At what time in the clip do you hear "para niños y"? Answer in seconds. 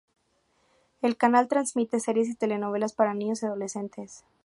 2.93-3.45